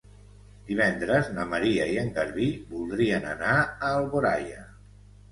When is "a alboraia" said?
3.59-4.65